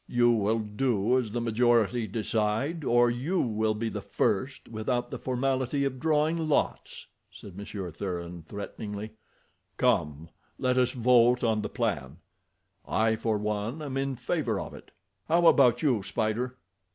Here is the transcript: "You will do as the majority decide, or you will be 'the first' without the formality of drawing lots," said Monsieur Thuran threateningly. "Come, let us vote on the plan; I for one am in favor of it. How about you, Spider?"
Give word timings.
"You 0.09 0.31
will 0.31 0.57
do 0.57 1.15
as 1.19 1.29
the 1.29 1.39
majority 1.41 2.07
decide, 2.07 2.83
or 2.83 3.11
you 3.11 3.39
will 3.39 3.75
be 3.75 3.87
'the 3.87 4.01
first' 4.01 4.67
without 4.67 5.11
the 5.11 5.19
formality 5.19 5.85
of 5.85 5.99
drawing 5.99 6.49
lots," 6.49 7.05
said 7.29 7.55
Monsieur 7.55 7.91
Thuran 7.91 8.41
threateningly. 8.41 9.11
"Come, 9.77 10.29
let 10.57 10.79
us 10.79 10.93
vote 10.93 11.43
on 11.43 11.61
the 11.61 11.69
plan; 11.69 12.17
I 12.83 13.15
for 13.15 13.37
one 13.37 13.83
am 13.83 13.95
in 13.95 14.15
favor 14.15 14.59
of 14.59 14.73
it. 14.73 14.89
How 15.27 15.45
about 15.45 15.83
you, 15.83 16.01
Spider?" 16.01 16.57